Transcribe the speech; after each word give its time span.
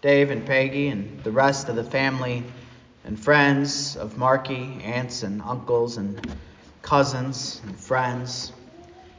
Dave 0.00 0.30
and 0.30 0.46
Peggy 0.46 0.88
and 0.88 1.22
the 1.24 1.32
rest 1.32 1.68
of 1.68 1.74
the 1.74 1.82
family 1.82 2.44
and 3.04 3.18
friends 3.18 3.96
of 3.96 4.14
Marki, 4.14 4.84
aunts 4.84 5.24
and 5.24 5.42
uncles 5.42 5.96
and 5.96 6.36
cousins 6.82 7.60
and 7.64 7.76
friends. 7.76 8.52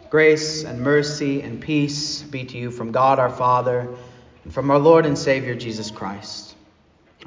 Grace 0.09 0.63
and 0.63 0.81
mercy 0.81 1.41
and 1.41 1.59
peace 1.59 2.21
be 2.21 2.45
to 2.45 2.57
you 2.57 2.71
from 2.71 2.91
God 2.91 3.19
our 3.19 3.29
Father 3.29 3.89
and 4.43 4.53
from 4.53 4.71
our 4.71 4.79
Lord 4.79 5.05
and 5.05 5.17
Savior 5.17 5.53
Jesus 5.53 5.91
Christ. 5.91 6.55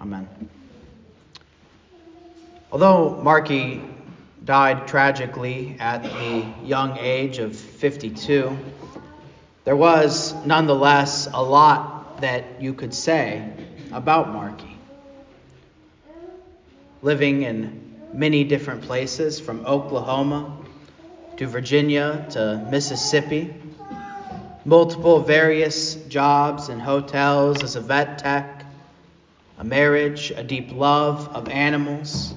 Amen. 0.00 0.26
Although 2.72 3.20
Marki 3.22 3.86
died 4.46 4.88
tragically 4.88 5.76
at 5.78 6.02
the 6.02 6.46
young 6.64 6.96
age 6.96 7.38
of 7.38 7.54
52, 7.54 8.56
there 9.64 9.76
was 9.76 10.34
nonetheless 10.46 11.28
a 11.32 11.42
lot 11.42 11.91
that 12.22 12.62
you 12.62 12.72
could 12.72 12.94
say 12.94 13.52
about 13.90 14.28
Marki. 14.28 14.76
Living 17.02 17.42
in 17.42 17.96
many 18.12 18.44
different 18.44 18.82
places, 18.82 19.40
from 19.40 19.66
Oklahoma 19.66 20.56
to 21.36 21.48
Virginia 21.48 22.24
to 22.30 22.64
Mississippi, 22.70 23.52
multiple 24.64 25.18
various 25.18 25.96
jobs 26.06 26.68
and 26.68 26.80
hotels 26.80 27.64
as 27.64 27.74
a 27.74 27.80
vet 27.80 28.18
tech, 28.18 28.66
a 29.58 29.64
marriage, 29.64 30.30
a 30.30 30.44
deep 30.44 30.72
love 30.72 31.28
of 31.34 31.48
animals. 31.48 32.34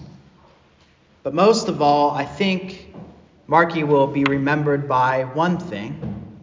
But 1.21 1.35
most 1.35 1.67
of 1.67 1.83
all, 1.83 2.09
I 2.09 2.25
think 2.25 2.91
Marki 3.47 3.85
will 3.85 4.07
be 4.07 4.23
remembered 4.23 4.87
by 4.87 5.25
one 5.25 5.59
thing, 5.59 6.39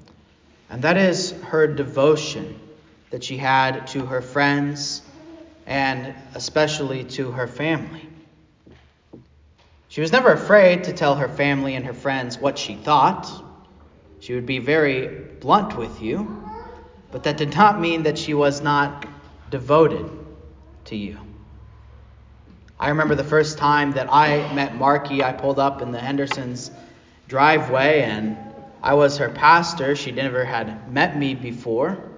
and 0.71 0.83
that 0.83 0.97
is 0.97 1.33
her 1.49 1.67
devotion 1.67 2.61
that 3.13 3.23
she 3.23 3.37
had 3.37 3.87
to 3.87 4.07
her 4.07 4.23
friends 4.23 5.03
and 5.67 6.15
especially 6.35 7.05
to 7.05 7.31
her 7.31 7.47
family. 7.47 8.09
She 9.89 10.01
was 10.01 10.11
never 10.11 10.33
afraid 10.33 10.85
to 10.85 10.95
tell 10.95 11.17
her 11.17 11.29
family 11.29 11.75
and 11.75 11.85
her 11.85 11.93
friends 11.93 12.39
what 12.39 12.59
she 12.59 12.75
thought. 12.75 13.31
She 14.21 14.33
would 14.35 14.47
be 14.47 14.59
very 14.59 15.09
blunt 15.41 15.77
with 15.77 16.01
you, 16.01 16.43
but 17.11 17.25
that 17.25 17.37
did 17.37 17.55
not 17.55 17.79
mean 17.79 18.05
that 18.05 18.17
she 18.17 18.33
was 18.33 18.63
not 18.63 19.07
devoted 19.51 20.11
to 20.87 20.97
you. 20.97 21.19
I 22.81 22.89
remember 22.89 23.15
the 23.15 23.25
first 23.25 23.59
time 23.59 23.93
that 23.93 24.09
I 24.11 24.55
met 24.55 24.73
Marki, 24.73 25.23
I 25.23 25.33
pulled 25.33 25.59
up 25.59 25.83
in 25.83 25.93
the 25.93 26.01
Hendersons' 26.01 26.71
driveway 27.29 28.01
and 28.01 28.39
I 28.83 28.95
was 28.95 29.19
her 29.19 29.29
pastor. 29.29 29.97
She 29.97 30.13
never 30.13 30.47
had 30.47 30.91
met 30.91 31.19
me 31.19 31.35
before. 31.35 32.12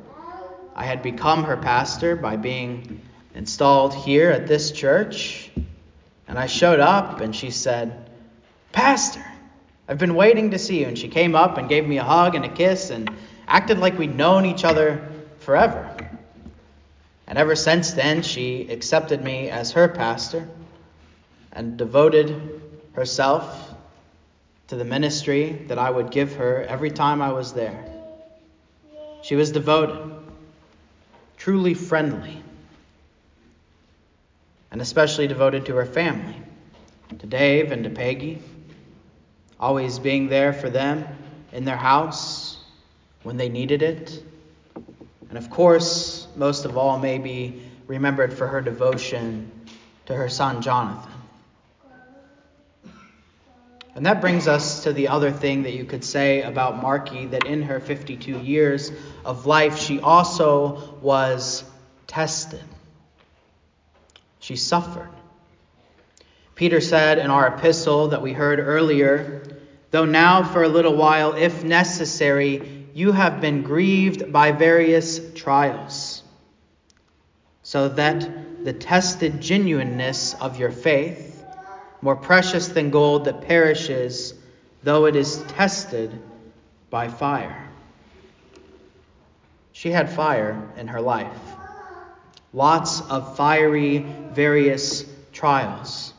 I 0.75 0.85
had 0.85 1.03
become 1.03 1.45
her 1.45 1.57
pastor 1.57 2.17
by 2.17 2.37
being 2.37 3.01
installed 3.35 3.95
here 3.95 4.31
at 4.31 4.47
this 4.47 4.73
church. 4.73 5.51
And 6.27 6.39
I 6.39 6.47
showed 6.47 6.81
up 6.81 7.21
and 7.21 7.35
she 7.35 7.51
said, 7.51 8.11
Pastor, 8.73 9.25
I've 9.89 9.99
been 9.99 10.15
waiting 10.15 10.51
to 10.51 10.59
see 10.59 10.81
you. 10.81 10.87
And 10.87 10.99
she 10.99 11.09
came 11.09 11.35
up 11.35 11.59
and 11.59 11.69
gave 11.69 11.87
me 11.87 11.99
a 11.99 12.05
hug 12.05 12.35
and 12.35 12.45
a 12.45 12.49
kiss 12.49 12.91
and 12.91 13.11
acted 13.47 13.79
like 13.79 13.99
we'd 13.99 14.17
known 14.17 14.47
each 14.47 14.65
other 14.65 15.09
forever. 15.41 15.97
And 17.27 17.39
ever 17.39 17.55
since 17.55 17.93
then, 17.93 18.23
she 18.23 18.69
accepted 18.69 19.23
me 19.23 19.51
as 19.51 19.73
her 19.73 19.89
pastor 19.89 20.49
and 21.53 21.77
devoted 21.77 22.63
herself 22.95 23.75
to 24.69 24.77
the 24.77 24.85
ministry 24.85 25.53
that 25.69 25.79
I 25.79 25.91
would 25.91 26.11
give 26.11 26.37
her 26.37 26.63
every 26.63 26.91
time 26.91 27.23
I 27.23 27.33
was 27.33 27.53
there. 27.53 27.85
She 29.23 29.37
was 29.37 29.53
devoted, 29.53 30.24
truly 31.45 31.75
friendly 31.75 32.43
and 34.71 34.81
especially 34.81 35.27
devoted 35.27 35.67
to 35.67 35.75
her 35.75 35.85
family, 35.85 36.35
to 37.19 37.27
Dave 37.27 37.71
and 37.71 37.85
to 37.85 37.91
Peggy, 37.91 38.41
always 39.61 39.99
being 39.99 40.31
there 40.31 40.55
for 40.55 40.71
them 40.71 41.07
in 41.53 41.67
their 41.67 41.77
house 41.77 42.57
when 43.25 43.37
they 43.37 43.51
needed 43.51 43.83
it. 43.83 44.25
And 45.29 45.37
of 45.37 45.51
course, 45.51 46.27
most 46.35 46.65
of 46.65 46.79
all, 46.79 46.99
may 46.99 47.19
be 47.19 47.63
remembered 47.89 48.33
for 48.33 48.47
her 48.47 48.63
devotion 48.63 49.51
to 50.07 50.15
her 50.15 50.31
son 50.31 50.63
Jonathan. 50.63 51.13
And 53.95 54.07
that 54.07 54.21
brings 54.21 54.49
us 54.49 54.83
to 54.85 54.93
the 54.93 55.09
other 55.09 55.31
thing 55.31 55.63
that 55.63 55.73
you 55.73 55.85
could 55.85 56.05
say 56.05 56.43
about 56.43 56.83
Marki 56.83 57.31
that 57.31 57.47
in 57.47 57.63
her 57.63 57.79
52 57.79 58.41
years 58.41 58.91
of 59.25 59.47
life, 59.47 59.79
she 59.79 60.01
also 60.01 60.99
was 61.01 61.63
tested. 62.09 62.63
She 64.41 64.57
suffered. 64.57 65.11
Peter 66.57 66.81
said 66.81 67.19
in 67.19 67.31
our 67.31 67.47
epistle 67.49 68.09
that 68.09 68.23
we 68.23 68.33
heard 68.33 68.59
earlier, 68.59 69.43
though 69.91 70.05
now 70.05 70.43
for 70.43 70.63
a 70.63 70.69
little 70.69 70.97
while, 70.97 71.35
if 71.35 71.63
necessary, 71.65 72.87
you 72.95 73.13
have 73.13 73.41
been 73.41 73.63
grieved 73.63 74.33
by 74.33 74.53
various 74.53 75.21
trials, 75.35 76.23
so 77.63 77.89
that 77.89 78.65
the 78.65 78.73
tested 78.73 79.41
genuineness 79.41 80.35
of 80.35 80.59
your 80.59 80.71
faith, 80.71 81.34
more 82.05 82.15
precious 82.15 82.69
than 82.69 82.91
gold 82.91 83.25
that 83.25 83.41
perishes, 83.41 84.35
though 84.83 85.07
it 85.07 85.17
is 85.17 85.43
tested 85.45 86.21
by 86.91 87.09
fire. 87.09 87.67
She 89.73 89.91
had 89.91 90.11
fire 90.11 90.71
in 90.77 90.89
her 90.89 91.01
life 91.01 91.41
lots 92.53 93.01
of 93.11 93.37
fiery, 93.37 93.99
various 93.99 95.05
trials. 95.33 96.13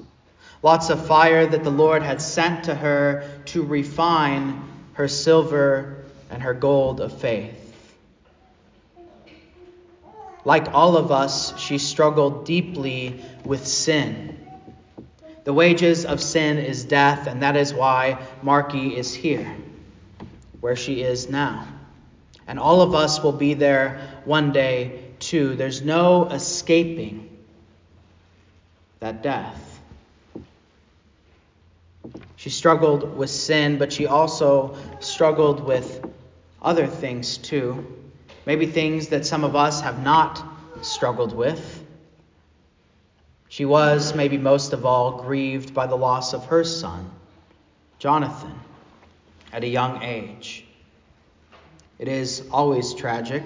Lots 0.62 0.90
of 0.90 1.06
fire 1.06 1.46
that 1.46 1.64
the 1.64 1.72
Lord 1.72 2.04
had 2.04 2.22
sent 2.22 2.66
to 2.66 2.76
her 2.76 3.42
to 3.46 3.64
refine 3.64 4.62
her 4.94 5.08
silver 5.08 6.04
and 6.32 6.42
her 6.42 6.54
gold 6.54 7.00
of 7.00 7.18
faith. 7.22 7.62
Like 10.44 10.74
all 10.74 10.98
of 10.98 11.12
us, 11.12 11.58
she 11.60 11.78
struggled 11.78 12.46
deeply 12.46 13.24
with 13.46 13.66
sin. 13.66 14.45
The 15.46 15.54
wages 15.54 16.06
of 16.06 16.22
sin 16.22 16.58
is 16.58 16.84
death, 16.84 17.28
and 17.28 17.44
that 17.44 17.56
is 17.56 17.72
why 17.72 18.18
Marki 18.44 18.98
is 18.98 19.14
here, 19.14 19.56
where 20.60 20.76
she 20.76 21.02
is 21.04 21.30
now. 21.30 21.68
And 22.48 22.60
all 22.60 22.82
of 22.82 22.96
us 22.96 23.22
will 23.22 23.32
be 23.32 23.54
there 23.54 24.22
one 24.26 24.52
day 24.52 25.02
too. 25.20 25.56
there's 25.56 25.82
no 25.82 26.26
escaping 26.26 27.30
that 29.00 29.22
death. 29.22 29.80
She 32.36 32.50
struggled 32.50 33.16
with 33.16 33.30
sin, 33.30 33.78
but 33.78 33.94
she 33.94 34.08
also 34.08 34.76
struggled 35.00 35.64
with 35.64 36.06
other 36.62 36.88
things 36.88 37.38
too. 37.38 37.86
Maybe 38.48 38.66
things 38.66 39.10
that 39.10 39.28
some 39.28 39.44
of 39.44 39.56
us 39.56 39.82
have 39.82 40.04
not 40.04 40.44
struggled 40.82 41.36
with. 41.36 41.85
She 43.56 43.64
was, 43.64 44.14
maybe 44.14 44.38
most 44.38 44.74
of 44.74 44.86
all, 44.86 45.14
grieved 45.14 45.74
by 45.74 45.88
the 45.88 45.96
loss 45.96 46.34
of 46.34 46.44
her 46.48 46.66
son, 46.66 47.10
Jonathan, 48.00 48.60
at 49.54 49.64
a 49.64 49.68
young 49.68 50.04
age. 50.04 50.66
It 51.98 52.10
is 52.10 52.50
always 52.52 52.94
tragic 52.94 53.44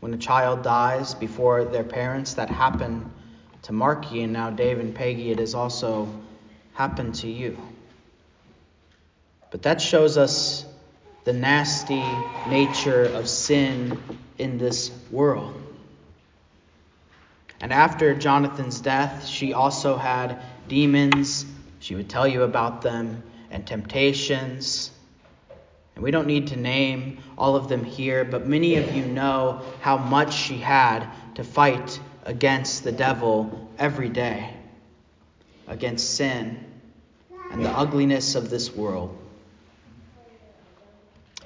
when 0.00 0.14
a 0.14 0.16
child 0.16 0.62
dies 0.62 1.12
before 1.14 1.66
their 1.66 1.84
parents. 1.84 2.32
That 2.32 2.48
happened 2.48 3.04
to 3.64 3.72
Marki, 3.72 4.24
and 4.24 4.32
now 4.32 4.48
Dave 4.48 4.78
and 4.78 4.94
Peggy, 4.94 5.30
it 5.30 5.40
has 5.40 5.54
also 5.54 6.08
happened 6.72 7.14
to 7.16 7.28
you. 7.28 7.58
But 9.50 9.60
that 9.60 9.82
shows 9.82 10.16
us 10.16 10.64
the 11.24 11.34
nasty 11.34 12.02
nature 12.48 13.04
of 13.04 13.28
sin 13.28 14.00
in 14.38 14.56
this 14.56 14.90
world. 15.10 15.67
And 17.60 17.72
after 17.72 18.14
Jonathan's 18.14 18.80
death, 18.80 19.26
she 19.26 19.52
also 19.52 19.96
had 19.96 20.40
demons. 20.68 21.44
She 21.80 21.94
would 21.94 22.08
tell 22.08 22.26
you 22.26 22.42
about 22.42 22.82
them 22.82 23.22
and 23.50 23.66
temptations 23.66 24.92
and 25.98 26.04
we 26.04 26.12
don't 26.12 26.28
need 26.28 26.46
to 26.46 26.56
name 26.56 27.18
all 27.36 27.56
of 27.56 27.68
them 27.68 27.82
here, 27.82 28.24
but 28.24 28.46
many 28.46 28.76
of 28.76 28.94
you 28.94 29.04
know 29.04 29.62
how 29.80 29.98
much 29.98 30.32
she 30.32 30.56
had 30.56 31.04
to 31.34 31.42
fight 31.42 31.98
against 32.24 32.84
the 32.84 32.92
devil 32.92 33.68
every 33.80 34.08
day, 34.08 34.54
against 35.66 36.14
sin 36.14 36.64
and 37.50 37.64
the 37.64 37.68
ugliness 37.68 38.36
of 38.36 38.48
this 38.48 38.72
world. 38.72 39.18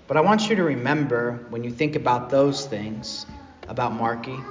But 0.06 0.19
I 0.19 0.20
want 0.20 0.50
you 0.50 0.56
to 0.56 0.64
remember 0.64 1.47
when 1.49 1.64
you 1.64 1.70
think 1.70 1.97
about 1.97 2.29
those 2.29 2.67
things, 2.67 3.25
about 3.69 3.93
Marki, 3.93 4.44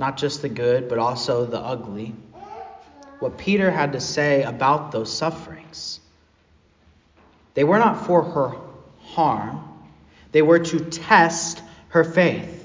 not 0.00 0.16
just 0.16 0.40
the 0.40 0.48
good, 0.48 0.88
but 0.88 0.98
also 0.98 1.44
the 1.44 1.60
ugly, 1.60 2.14
what 3.18 3.36
Peter 3.36 3.70
had 3.70 3.92
to 3.92 4.00
say 4.00 4.42
about 4.42 4.90
those 4.90 5.12
sufferings. 5.12 6.00
They 7.52 7.64
were 7.64 7.78
not 7.78 8.06
for 8.06 8.22
her 8.22 8.56
harm, 9.02 9.62
they 10.32 10.40
were 10.40 10.58
to 10.58 10.80
test 10.80 11.62
her 11.88 12.02
faith. 12.02 12.56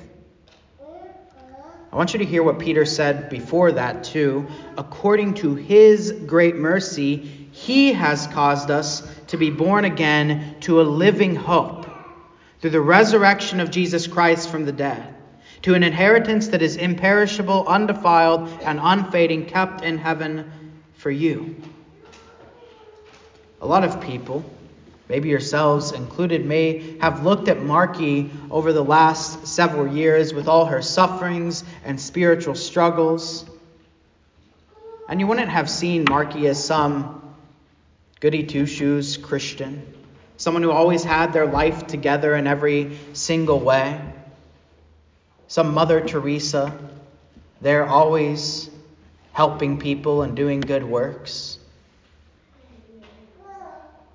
I 1.91 1.97
want 1.97 2.13
you 2.13 2.19
to 2.19 2.25
hear 2.25 2.43
what 2.43 2.59
Peter 2.59 2.85
said 2.85 3.29
before 3.29 3.73
that, 3.73 4.03
too. 4.05 4.47
According 4.77 5.35
to 5.35 5.55
his 5.55 6.11
great 6.11 6.55
mercy, 6.55 7.17
he 7.51 7.93
has 7.93 8.27
caused 8.27 8.69
us 8.69 9.01
to 9.27 9.37
be 9.37 9.49
born 9.49 9.85
again 9.85 10.55
to 10.61 10.81
a 10.81 10.83
living 10.83 11.35
hope 11.35 11.85
through 12.59 12.71
the 12.71 12.81
resurrection 12.81 13.59
of 13.59 13.71
Jesus 13.71 14.07
Christ 14.07 14.49
from 14.49 14.65
the 14.65 14.71
dead, 14.71 15.15
to 15.65 15.73
an 15.73 15.81
inheritance 15.81 16.49
that 16.49 16.61
is 16.61 16.75
imperishable, 16.75 17.65
undefiled, 17.67 18.47
and 18.61 18.79
unfading, 18.79 19.47
kept 19.47 19.81
in 19.83 19.97
heaven 19.97 20.51
for 20.93 21.09
you. 21.09 21.55
A 23.61 23.65
lot 23.65 23.83
of 23.83 23.99
people, 23.99 24.45
maybe 25.09 25.29
yourselves 25.29 25.91
included, 25.91 26.45
may 26.45 26.99
have 26.99 27.23
looked 27.23 27.47
at 27.47 27.57
Marki 27.57 28.29
over 28.51 28.73
the 28.73 28.83
last 28.83 29.47
several 29.47 29.87
years 29.87 30.35
with 30.35 30.47
all 30.47 30.67
her 30.67 30.83
sufferings 30.83 31.63
and 31.83 31.99
spiritual 31.99 32.53
struggles. 32.53 33.43
And 35.09 35.19
you 35.19 35.25
wouldn't 35.25 35.49
have 35.49 35.67
seen 35.67 36.05
Marki 36.05 36.47
as 36.47 36.63
some 36.63 37.35
goody 38.19 38.43
two 38.43 38.67
shoes 38.67 39.17
Christian, 39.17 39.81
someone 40.37 40.61
who 40.61 40.69
always 40.69 41.03
had 41.03 41.33
their 41.33 41.47
life 41.47 41.87
together 41.87 42.35
in 42.35 42.45
every 42.45 42.99
single 43.13 43.59
way. 43.59 43.99
Some 45.47 45.73
Mother 45.73 46.01
Teresa, 46.01 46.77
they're 47.61 47.85
always 47.85 48.69
helping 49.31 49.77
people 49.77 50.21
and 50.21 50.35
doing 50.35 50.61
good 50.61 50.83
works. 50.83 51.59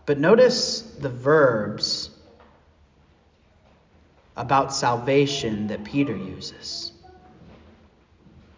But 0.06 0.18
notice 0.18 0.80
the 0.80 1.08
verbs 1.08 2.10
about 4.36 4.72
salvation 4.72 5.68
that 5.68 5.84
Peter 5.84 6.16
uses. 6.16 6.92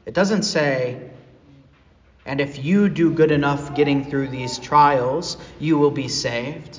It 0.06 0.14
doesn't 0.14 0.44
say, 0.44 1.10
and 2.24 2.40
if 2.40 2.64
you 2.64 2.88
do 2.88 3.12
good 3.12 3.32
enough 3.32 3.74
getting 3.74 4.04
through 4.04 4.28
these 4.28 4.58
trials, 4.58 5.36
you 5.58 5.76
will 5.78 5.90
be 5.90 6.08
saved. 6.08 6.78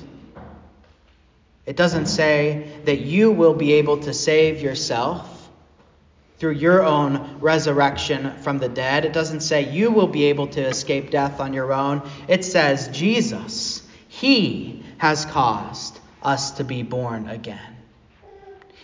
It 1.66 1.76
doesn't 1.76 2.06
say 2.06 2.80
that 2.84 3.00
you 3.00 3.30
will 3.30 3.54
be 3.54 3.74
able 3.74 3.98
to 3.98 4.12
save 4.12 4.60
yourself 4.60 5.33
through 6.38 6.52
your 6.52 6.82
own 6.82 7.38
resurrection 7.40 8.32
from 8.42 8.58
the 8.58 8.68
dead. 8.68 9.04
It 9.04 9.12
doesn't 9.12 9.40
say 9.40 9.70
you 9.70 9.90
will 9.90 10.08
be 10.08 10.24
able 10.24 10.48
to 10.48 10.60
escape 10.60 11.10
death 11.10 11.40
on 11.40 11.52
your 11.52 11.72
own. 11.72 12.02
It 12.28 12.44
says 12.44 12.88
Jesus, 12.88 13.82
He 14.08 14.82
has 14.98 15.24
caused 15.24 15.98
us 16.22 16.52
to 16.52 16.64
be 16.64 16.82
born 16.82 17.28
again. 17.28 17.76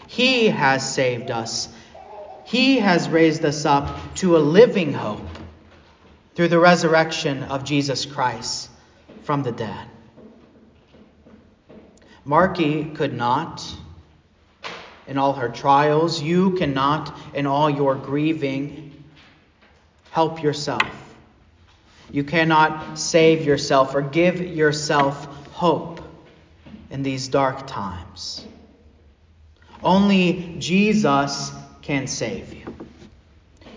He 0.06 0.49
has 0.49 0.94
saved 0.94 1.31
us. 1.31 1.69
He 2.44 2.81
has 2.81 3.08
raised 3.08 3.44
us 3.44 3.64
up 3.64 4.14
to 4.17 4.37
a 4.37 4.38
living 4.38 4.93
hope 4.93 5.26
through 6.35 6.49
the 6.49 6.58
resurrection 6.58 7.44
of 7.44 7.64
Jesus 7.64 8.06
Christ 8.06 8.69
from 9.23 9.43
the 9.43 9.52
dead. 9.52 9.87
Marki 12.26 12.94
could 12.94 13.14
not 13.14 13.64
in 15.10 15.18
all 15.18 15.34
her 15.34 15.48
trials. 15.48 16.22
You 16.22 16.52
cannot 16.52 17.14
in 17.34 17.46
all 17.46 17.68
your 17.68 17.96
grieving 17.96 19.04
help 20.12 20.42
yourself. 20.42 20.88
You 22.12 22.24
cannot 22.24 22.98
save 22.98 23.44
yourself 23.44 23.94
or 23.94 24.02
give 24.02 24.40
yourself 24.40 25.26
hope 25.50 26.00
in 26.90 27.02
these 27.02 27.28
dark 27.28 27.66
times. 27.66 28.46
Only 29.82 30.56
Jesus 30.58 31.52
can 31.82 32.06
save 32.06 32.54
you. 32.54 32.74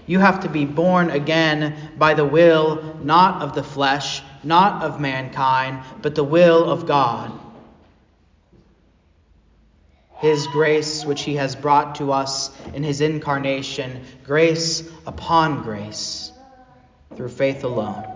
You 0.05 0.19
have 0.19 0.41
to 0.41 0.49
be 0.49 0.65
born 0.65 1.09
again 1.09 1.93
by 1.97 2.13
the 2.13 2.25
will 2.25 2.97
not 3.03 3.41
of 3.41 3.55
the 3.55 3.63
flesh, 3.63 4.21
not 4.43 4.83
of 4.83 4.99
mankind, 4.99 5.83
but 6.01 6.13
the 6.13 6.23
will 6.23 6.69
of 6.69 6.85
God. 6.85 7.31
His 10.23 10.47
grace, 10.47 11.05
which 11.05 11.23
He 11.23 11.35
has 11.35 11.53
brought 11.53 11.95
to 11.95 12.13
us 12.13 12.49
in 12.73 12.81
His 12.81 13.01
incarnation, 13.01 14.05
grace 14.23 14.89
upon 15.05 15.63
grace, 15.63 16.31
through 17.17 17.27
faith 17.27 17.65
alone. 17.65 18.07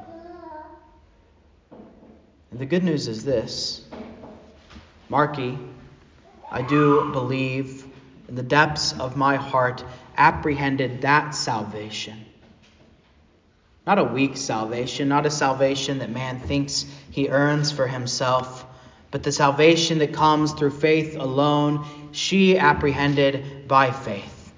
And 2.50 2.62
the 2.62 2.66
good 2.66 2.86
news 2.86 3.10
is 3.10 3.26
this 3.26 3.86
Marki, 5.12 5.58
I 6.50 6.62
do 6.62 7.12
believe 7.12 7.86
in 8.30 8.36
the 8.36 8.42
depths 8.42 8.98
of 8.98 9.18
my 9.18 9.36
heart 9.36 9.84
apprehended 10.16 11.02
that 11.02 11.36
salvation. 11.36 12.24
Not 13.86 14.00
a 14.00 14.06
weak 14.06 14.38
salvation, 14.38 15.10
not 15.10 15.26
a 15.26 15.30
salvation 15.30 16.00
that 16.00 16.10
man 16.10 16.40
thinks 16.40 16.86
he 17.12 17.28
earns 17.28 17.70
for 17.70 17.86
himself, 17.86 18.66
but 19.12 19.24
the 19.24 19.32
salvation 19.32 20.00
that 20.00 20.14
comes 20.14 20.54
through 20.54 20.72
faith 20.72 21.16
alone, 21.16 21.86
she 22.12 22.58
apprehended 22.58 23.68
by 23.68 23.92
faith. 23.92 24.54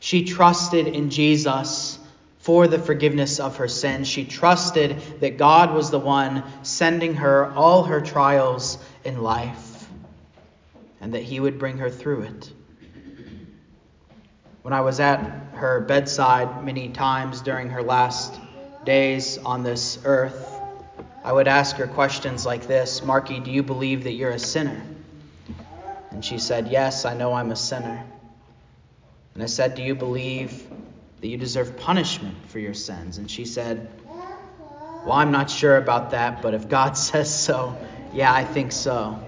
She 0.00 0.24
trusted 0.24 0.86
in 0.86 1.10
Jesus 1.10 1.98
for 2.38 2.66
the 2.66 2.78
forgiveness 2.78 3.40
of 3.40 3.56
her 3.58 3.68
sins. 3.68 4.08
She 4.08 4.24
trusted 4.24 5.20
that 5.20 5.36
God 5.36 5.74
was 5.74 5.90
the 5.90 5.98
one 5.98 6.44
sending 6.62 7.14
her 7.14 7.52
all 7.52 7.84
her 7.84 8.00
trials 8.00 8.78
in 9.04 9.22
life 9.22 9.86
and 11.00 11.14
that 11.14 11.22
he 11.22 11.40
would 11.40 11.58
bring 11.58 11.78
her 11.78 11.90
through 11.90 12.22
it. 12.22 12.52
When 14.62 14.72
I 14.72 14.80
was 14.80 15.00
at 15.00 15.20
her 15.54 15.80
bedside 15.80 16.64
many 16.64 16.88
times 16.88 17.40
during 17.42 17.70
her 17.70 17.82
last 17.82 18.38
days 18.84 19.38
on 19.38 19.62
this 19.62 19.98
earth, 20.04 20.57
I 21.28 21.32
would 21.32 21.46
ask 21.46 21.76
her 21.76 21.86
questions 21.86 22.46
like 22.46 22.66
this 22.66 23.02
Marki, 23.02 23.44
do 23.44 23.50
you 23.50 23.62
believe 23.62 24.04
that 24.04 24.12
you're 24.12 24.30
a 24.30 24.38
sinner? 24.38 24.80
And 26.10 26.24
she 26.24 26.38
said, 26.38 26.68
Yes, 26.68 27.04
I 27.04 27.12
know 27.12 27.34
I'm 27.34 27.50
a 27.50 27.56
sinner. 27.56 28.02
And 29.34 29.42
I 29.42 29.46
said, 29.46 29.74
Do 29.74 29.82
you 29.82 29.94
believe 29.94 30.66
that 31.20 31.28
you 31.28 31.36
deserve 31.36 31.76
punishment 31.76 32.34
for 32.46 32.58
your 32.58 32.72
sins? 32.72 33.18
And 33.18 33.30
she 33.30 33.44
said, 33.44 33.90
Well, 35.04 35.18
I'm 35.18 35.30
not 35.30 35.50
sure 35.50 35.76
about 35.76 36.12
that, 36.12 36.40
but 36.40 36.54
if 36.54 36.66
God 36.66 36.92
says 36.96 37.38
so, 37.38 37.76
yeah, 38.10 38.32
I 38.32 38.46
think 38.46 38.72
so. 38.72 39.22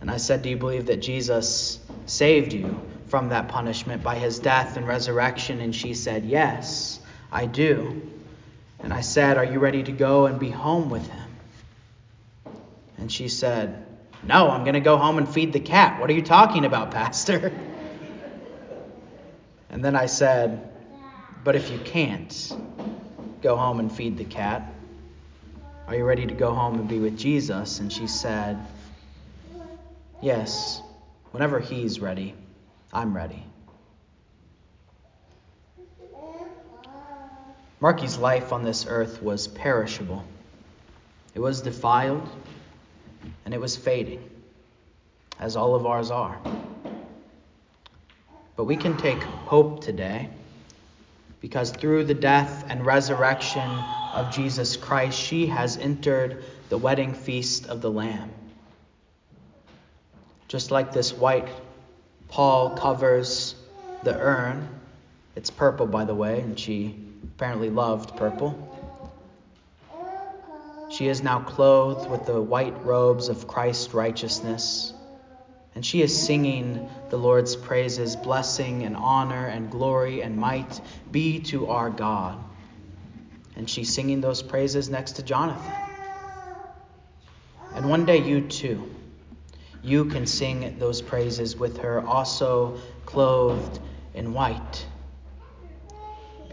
And 0.00 0.08
I 0.08 0.18
said, 0.18 0.42
Do 0.42 0.48
you 0.48 0.56
believe 0.56 0.86
that 0.86 0.98
Jesus 0.98 1.80
saved 2.06 2.52
you 2.52 2.80
from 3.08 3.30
that 3.30 3.48
punishment 3.48 4.04
by 4.04 4.14
his 4.14 4.38
death 4.38 4.76
and 4.76 4.86
resurrection? 4.86 5.60
And 5.60 5.74
she 5.74 5.92
said, 5.92 6.24
Yes, 6.24 7.00
I 7.32 7.46
do. 7.46 8.00
And 8.84 8.92
I 8.92 9.00
said, 9.00 9.38
Are 9.38 9.44
you 9.44 9.58
ready 9.58 9.82
to 9.82 9.92
go 9.92 10.26
and 10.26 10.38
be 10.38 10.50
home 10.50 10.90
with 10.90 11.06
him? 11.06 11.30
And 12.98 13.10
she 13.10 13.28
said, 13.28 13.86
No, 14.22 14.50
I'm 14.50 14.62
going 14.62 14.74
to 14.74 14.80
go 14.80 14.98
home 14.98 15.16
and 15.16 15.26
feed 15.26 15.54
the 15.54 15.60
cat. 15.60 15.98
What 15.98 16.10
are 16.10 16.12
you 16.12 16.22
talking 16.22 16.64
about, 16.64 16.92
Pastor? 16.92 17.52
And 19.70 19.84
then 19.84 19.96
I 19.96 20.06
said, 20.06 20.70
But 21.42 21.56
if 21.56 21.68
you 21.68 21.78
can't 21.80 22.56
go 23.42 23.56
home 23.56 23.80
and 23.80 23.90
feed 23.90 24.16
the 24.16 24.24
cat, 24.24 24.72
are 25.88 25.96
you 25.96 26.04
ready 26.04 26.26
to 26.26 26.34
go 26.34 26.54
home 26.54 26.78
and 26.78 26.88
be 26.88 27.00
with 27.00 27.18
Jesus? 27.18 27.80
And 27.80 27.92
she 27.92 28.06
said, 28.06 28.64
Yes, 30.22 30.80
whenever 31.32 31.58
he's 31.58 31.98
ready. 31.98 32.36
I'm 32.92 33.16
ready. 33.16 33.44
Marki's 37.80 38.16
life 38.16 38.52
on 38.52 38.64
this 38.64 38.86
earth 38.88 39.22
was 39.22 39.48
perishable. 39.48 40.24
It 41.34 41.40
was 41.40 41.60
defiled 41.60 42.28
and 43.44 43.52
it 43.52 43.60
was 43.60 43.76
fading, 43.76 44.28
as 45.38 45.56
all 45.56 45.74
of 45.74 45.84
ours 45.84 46.10
are. 46.10 46.38
But 48.56 48.64
we 48.64 48.76
can 48.76 48.96
take 48.96 49.22
hope 49.22 49.82
today 49.82 50.28
because 51.40 51.70
through 51.72 52.04
the 52.04 52.14
death 52.14 52.64
and 52.68 52.86
resurrection 52.86 53.68
of 54.14 54.32
Jesus 54.32 54.76
Christ, 54.76 55.18
she 55.18 55.46
has 55.46 55.76
entered 55.76 56.44
the 56.68 56.78
wedding 56.78 57.12
feast 57.12 57.66
of 57.66 57.82
the 57.82 57.90
Lamb. 57.90 58.30
Just 60.48 60.70
like 60.70 60.92
this 60.92 61.12
white 61.12 61.48
pall 62.28 62.70
covers 62.70 63.56
the 64.04 64.16
urn. 64.16 64.68
It's 65.36 65.50
purple, 65.50 65.86
by 65.86 66.04
the 66.04 66.14
way, 66.14 66.40
and 66.40 66.58
she 66.58 67.03
apparently 67.34 67.70
loved 67.70 68.16
purple. 68.16 68.56
She 70.88 71.08
is 71.08 71.22
now 71.22 71.40
clothed 71.40 72.08
with 72.08 72.26
the 72.26 72.40
white 72.40 72.84
robes 72.84 73.28
of 73.28 73.48
Christ's 73.48 73.94
righteousness, 73.94 74.92
and 75.74 75.84
she 75.84 76.02
is 76.02 76.26
singing 76.26 76.88
the 77.08 77.16
Lord's 77.16 77.56
praises, 77.56 78.14
blessing 78.14 78.84
and 78.84 78.96
honor 78.96 79.46
and 79.46 79.70
glory 79.70 80.22
and 80.22 80.36
might 80.36 80.80
be 81.10 81.40
to 81.40 81.66
our 81.68 81.90
God. 81.90 82.38
And 83.56 83.68
she's 83.68 83.92
singing 83.92 84.20
those 84.20 84.42
praises 84.42 84.88
next 84.88 85.12
to 85.12 85.22
Jonathan. 85.22 85.72
And 87.74 87.88
one 87.88 88.04
day 88.04 88.18
you 88.18 88.42
too 88.42 88.88
you 89.84 90.06
can 90.06 90.26
sing 90.26 90.78
those 90.78 91.02
praises 91.02 91.56
with 91.56 91.78
her, 91.78 92.00
also 92.00 92.80
clothed 93.04 93.78
in 94.14 94.32
white. 94.32 94.86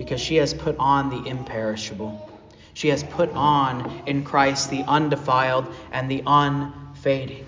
Because 0.02 0.20
she 0.20 0.38
has 0.38 0.52
put 0.52 0.76
on 0.80 1.12
the 1.12 1.30
imperishable. 1.30 2.28
She 2.74 2.88
has 2.88 3.04
put 3.04 3.30
on 3.34 4.02
in 4.08 4.24
Christ 4.24 4.72
the 4.72 4.82
undefiled 4.88 5.72
and 5.92 6.10
the 6.10 6.24
unfading. 6.26 7.46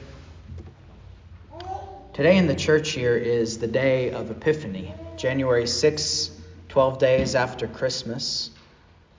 Today 2.14 2.38
in 2.38 2.46
the 2.46 2.54
church 2.54 2.92
here 2.92 3.16
is 3.16 3.58
the 3.58 3.66
day 3.66 4.12
of 4.12 4.30
Epiphany, 4.30 4.94
January 5.18 5.66
6, 5.66 6.30
12 6.70 7.00
days 7.00 7.34
after 7.34 7.68
Christmas, 7.68 8.52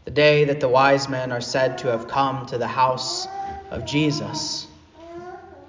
the 0.05 0.13
day 0.13 0.45
that 0.45 0.61
the 0.61 0.69
wise 0.69 1.09
men 1.09 1.33
are 1.33 1.41
said 1.41 1.79
to 1.79 1.89
have 1.89 2.07
come 2.07 2.47
to 2.47 2.57
the 2.57 2.69
house 2.69 3.27
of 3.73 3.85
Jesus. 3.85 4.64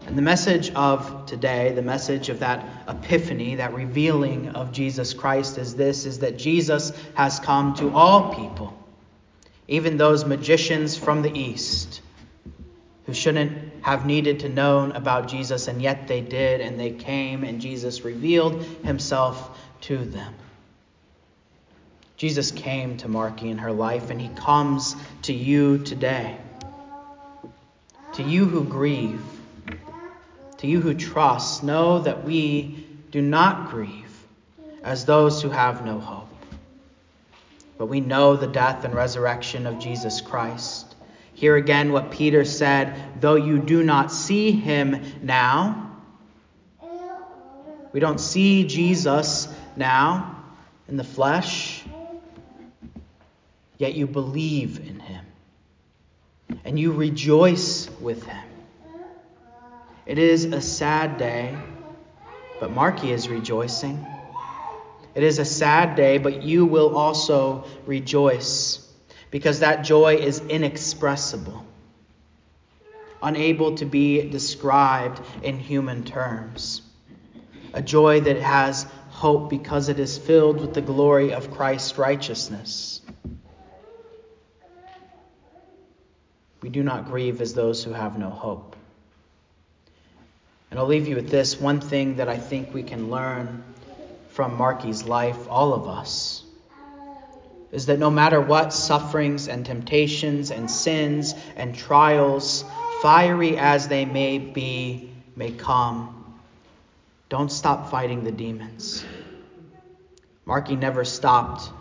And 0.05 0.15
the 0.15 0.21
message 0.21 0.71
of 0.71 1.25
today, 1.25 1.71
the 1.71 1.81
message 1.81 2.29
of 2.29 2.39
that 2.39 2.63
epiphany, 2.87 3.55
that 3.55 3.73
revealing 3.73 4.49
of 4.49 4.71
Jesus 4.71 5.13
Christ 5.13 5.57
is 5.57 5.75
this 5.75 6.05
is 6.05 6.19
that 6.19 6.37
Jesus 6.37 6.91
has 7.15 7.39
come 7.39 7.73
to 7.75 7.89
all 7.91 8.35
people, 8.35 8.77
even 9.67 9.97
those 9.97 10.23
magicians 10.23 10.95
from 10.95 11.23
the 11.23 11.35
east 11.35 12.01
who 13.07 13.13
shouldn't 13.13 13.83
have 13.83 14.05
needed 14.05 14.41
to 14.41 14.49
know 14.49 14.91
about 14.91 15.27
Jesus 15.27 15.67
and 15.67 15.81
yet 15.81 16.07
they 16.07 16.21
did 16.21 16.61
and 16.61 16.79
they 16.79 16.91
came 16.91 17.43
and 17.43 17.59
Jesus 17.59 18.03
revealed 18.03 18.63
himself 18.83 19.59
to 19.81 19.97
them. 19.97 20.33
Jesus 22.17 22.51
came 22.51 22.97
to 22.97 23.07
Marki 23.07 23.49
in 23.49 23.57
her 23.57 23.71
life 23.71 24.09
and 24.09 24.21
he 24.21 24.29
comes 24.29 24.95
to 25.23 25.33
you 25.33 25.79
today. 25.79 26.37
To 28.13 28.23
you 28.23 28.45
who 28.45 28.63
grieve 28.63 29.21
to 30.65 30.71
you 30.71 30.81
who 30.81 30.93
trust, 30.93 31.63
know 31.63 31.99
that 31.99 32.23
we 32.23 32.85
do 33.11 33.21
not 33.21 33.69
grieve 33.69 34.25
as 34.83 35.05
those 35.05 35.41
who 35.41 35.49
have 35.49 35.85
no 35.85 35.99
hope. 35.99 36.27
But 37.77 37.85
we 37.85 37.99
know 37.99 38.35
the 38.35 38.47
death 38.47 38.83
and 38.83 38.93
resurrection 38.93 39.67
of 39.67 39.79
Jesus 39.79 40.21
Christ. 40.21 40.95
Here 41.33 41.55
again, 41.55 41.91
what 41.91 42.11
Peter 42.11 42.45
said 42.45 43.21
though 43.21 43.35
you 43.35 43.59
do 43.59 43.83
not 43.83 44.11
see 44.11 44.51
him 44.51 45.03
now, 45.21 45.91
we 47.91 47.99
don't 47.99 48.19
see 48.19 48.65
Jesus 48.65 49.47
now 49.75 50.43
in 50.87 50.97
the 50.97 51.03
flesh, 51.03 51.83
yet 53.77 53.93
you 53.93 54.07
believe 54.07 54.79
in 54.79 54.99
him 54.99 55.25
and 56.63 56.79
you 56.79 56.91
rejoice 56.91 57.89
with 58.01 58.23
him. 58.23 58.54
It 60.05 60.19
is 60.19 60.45
a 60.45 60.61
sad 60.61 61.17
day, 61.17 61.57
but 62.59 62.71
Marki 62.71 63.09
is 63.09 63.27
rejoicing. 63.27 64.05
It 65.15 65.23
is 65.23 65.39
a 65.39 65.45
sad 65.45 65.95
day, 65.95 66.19
but 66.19 66.43
you 66.43 66.65
will 66.65 66.95
also 66.95 67.65
rejoice 67.87 68.87
because 69.31 69.59
that 69.61 69.83
joy 69.83 70.15
is 70.15 70.41
inexpressible, 70.41 71.65
unable 73.21 73.75
to 73.77 73.85
be 73.85 74.29
described 74.29 75.21
in 75.41 75.57
human 75.57 76.03
terms. 76.03 76.81
A 77.73 77.81
joy 77.81 78.21
that 78.21 78.37
has 78.37 78.85
hope 79.09 79.49
because 79.49 79.89
it 79.89 79.99
is 79.99 80.17
filled 80.17 80.61
with 80.61 80.73
the 80.73 80.81
glory 80.81 81.33
of 81.33 81.51
Christ's 81.51 81.97
righteousness. 81.97 83.01
We 86.61 86.69
do 86.69 86.83
not 86.83 87.05
grieve 87.05 87.41
as 87.41 87.53
those 87.53 87.83
who 87.83 87.93
have 87.93 88.17
no 88.17 88.29
hope. 88.29 88.75
And 90.75 90.81
I'll 90.81 90.87
leave 90.87 91.07
you 91.07 91.15
with 91.15 91.29
this 91.29 91.57
one 91.57 91.79
thing 91.79 92.17
that 92.17 92.27
I 92.27 92.35
think 92.35 92.73
we 92.73 92.83
can 92.83 93.09
learn 93.09 93.63
from 94.27 94.57
Marki's 94.57 95.05
life, 95.05 95.47
all 95.49 95.73
of 95.73 95.87
us, 95.87 96.43
is 97.71 97.85
that 97.85 97.97
no 97.97 98.11
matter 98.11 98.41
what 98.41 98.73
sufferings 98.73 99.47
and 99.47 99.65
temptations 99.65 100.51
and 100.51 100.69
sins 100.69 101.33
and 101.55 101.73
trials, 101.73 102.65
fiery 103.01 103.57
as 103.57 103.87
they 103.87 104.03
may 104.03 104.37
be, 104.37 105.11
may 105.37 105.51
come, 105.51 106.41
don't 107.29 107.53
stop 107.53 107.89
fighting 107.89 108.25
the 108.25 108.33
demons. 108.33 109.05
Marki 110.45 110.77
never 110.77 111.05
stopped 111.05 111.71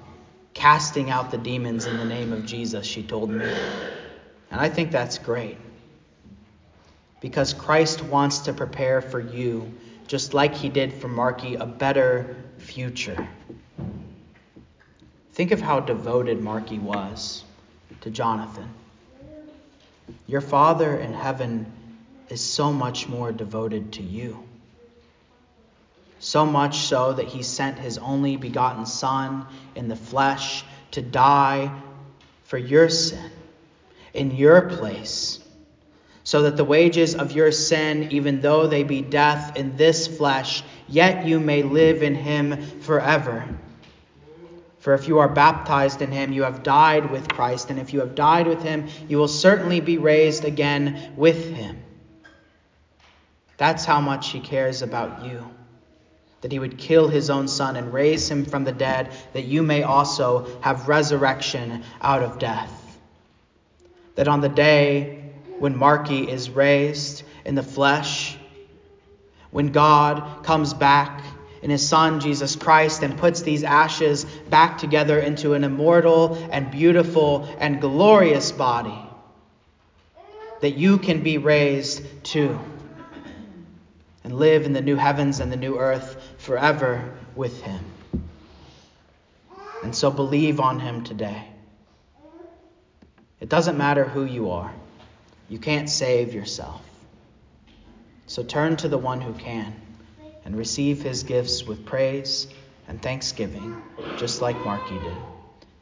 casting 0.53 1.11
out 1.11 1.33
the 1.33 1.39
demons 1.39 1.87
in 1.87 1.97
the 1.97 2.05
name 2.05 2.33
of 2.33 2.47
Jesus, 2.47 2.87
she 2.87 3.03
told 3.03 3.29
me. 3.29 3.45
And 4.53 4.61
I 4.61 4.69
think 4.69 4.93
that's 4.93 5.19
great 5.19 5.59
because 7.25 7.55
Christ 7.55 8.03
wants 8.03 8.41
to 8.41 8.53
prepare 8.53 9.01
for 9.01 9.19
you, 9.19 9.73
just 10.07 10.35
like 10.35 10.55
he 10.55 10.69
did 10.69 10.93
for 10.93 11.09
Marki, 11.09 11.59
a 11.59 11.65
better 11.65 12.37
future. 12.59 13.27
Think 15.33 15.51
of 15.51 15.59
how 15.59 15.81
devoted 15.81 16.41
Marki 16.41 16.79
was 16.79 17.43
to 18.03 18.11
Jonathan. 18.11 18.69
Your 20.27 20.43
Father 20.43 20.99
in 20.99 21.15
heaven 21.15 21.65
is 22.29 22.43
so 22.43 22.71
much 22.71 23.09
more 23.09 23.33
devoted 23.33 23.95
to 23.95 24.03
you. 24.03 24.47
So 26.19 26.45
much 26.45 26.77
so 26.77 27.15
that 27.15 27.29
he 27.29 27.43
sent 27.43 27.79
his 27.79 27.97
only 27.97 28.37
begotten 28.37 28.85
Son 28.85 29.47
in 29.75 29.89
the 29.89 29.97
flesh 29.97 30.63
to 30.91 31.01
die 31.01 31.75
for 32.43 32.59
your 32.59 32.91
sin, 32.91 33.31
in 34.13 34.31
your 34.31 34.69
place 34.69 35.41
so 36.25 36.43
that 36.43 36.57
the 36.57 36.65
wages 36.65 37.15
of 37.15 37.33
your 37.33 37.53
sin, 37.53 38.09
even 38.11 38.41
though 38.41 38.67
they 38.67 38.83
be 38.83 39.03
death 39.03 39.57
in 39.57 39.77
this 39.77 40.07
flesh, 40.09 40.65
yet 40.89 41.27
you 41.27 41.39
may 41.39 41.63
live 41.63 42.03
in 42.03 42.15
him 42.15 42.81
forever. 42.81 43.47
For 44.79 44.95
if 44.95 45.07
you 45.07 45.19
are 45.19 45.29
baptized 45.29 46.01
in 46.03 46.11
him, 46.11 46.33
you 46.33 46.43
have 46.43 46.63
died 46.63 47.11
with 47.11 47.29
Christ, 47.29 47.71
and 47.71 47.79
if 47.79 47.93
you 47.93 48.01
have 48.01 48.15
died 48.15 48.47
with 48.47 48.63
him, 48.63 48.89
you 49.09 49.19
will 49.19 49.29
certainly 49.29 49.81
be 49.81 49.99
raised 49.99 50.45
again 50.45 51.13
with 51.17 51.55
him. 51.55 51.83
That's 53.57 53.85
how 53.85 54.01
much 54.01 54.31
he 54.31 54.41
cares 54.41 54.83
about 54.83 55.25
you. 55.25 55.51
That 56.41 56.53
he 56.53 56.59
would 56.59 56.77
kill 56.79 57.09
his 57.09 57.31
own 57.31 57.49
son 57.49 57.77
and 57.77 57.93
raise 57.93 58.31
him 58.31 58.45
from 58.45 58.65
the 58.65 58.73
dead, 58.73 59.13
that 59.35 59.45
you 59.45 59.63
may 59.63 59.83
also 59.83 60.61
have 60.61 60.89
resurrection 60.89 61.83
out 62.01 62.23
of 62.23 62.39
death. 62.39 62.99
That 64.17 64.29
on 64.29 64.41
the 64.41 64.49
day 64.49 65.24
when 65.59 65.75
Marki 65.75 66.27
is 66.27 66.51
raised 66.51 67.23
in 67.45 67.55
the 67.55 67.63
flesh, 67.63 68.37
when 69.51 69.69
God 69.69 70.45
comes 70.45 70.75
back 70.75 71.25
in 71.63 71.71
his 71.71 71.87
Son, 71.89 72.21
Jesus 72.21 72.57
Christ, 72.57 73.03
and 73.03 73.17
puts 73.17 73.43
these 73.43 73.65
ashes 73.65 74.25
back 74.51 74.79
together 74.79 75.19
into 75.19 75.55
an 75.55 75.65
immortal 75.65 76.35
and 76.51 76.71
beautiful 76.71 77.49
and 77.59 77.81
glorious 77.81 78.53
body, 78.53 78.99
that 80.61 80.73
you 80.73 80.99
can 80.99 81.23
be 81.23 81.39
raised 81.39 82.03
too 82.25 82.61
and 84.25 84.39
live 84.39 84.65
in 84.65 84.73
the 84.73 84.81
new 84.81 84.97
heavens 84.97 85.41
and 85.41 85.53
the 85.53 85.57
new 85.57 85.79
earth 85.79 86.17
forever 86.39 87.15
with 87.37 87.63
him. 87.63 87.85
And 89.83 89.95
so 89.95 90.11
believe 90.11 90.61
on 90.61 90.81
him 90.81 91.05
today. 91.05 91.47
It 93.39 93.51
doesn't 93.51 93.77
matter 93.77 94.05
who 94.05 94.25
you 94.25 94.51
are. 94.51 94.73
You 95.49 95.59
can't 95.59 95.89
save 95.89 96.35
yourself. 96.35 96.83
So 98.27 98.43
turn 98.43 98.77
to 98.77 98.89
the 98.89 98.99
one 98.99 99.21
who 99.21 99.35
can 99.35 99.75
and 100.45 100.57
receive 100.57 101.03
his 101.03 101.23
gifts 101.23 101.65
with 101.65 101.85
praise 101.85 102.47
and 102.89 103.01
thanksgiving, 103.01 103.77
just 104.19 104.41
like 104.41 104.57
Marki 104.57 105.03
did. 105.03 105.17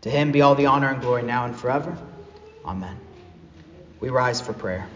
To 0.02 0.11
him 0.11 0.33
be 0.33 0.42
all 0.42 0.54
the 0.54 0.66
honor 0.66 0.88
and 0.88 1.00
glory 1.00 1.23
now 1.23 1.45
and 1.45 1.57
forever. 1.57 1.97
Amen. 2.64 2.99
We 4.00 4.11
rise 4.11 4.40
for 4.40 4.52
prayer. 4.52 4.88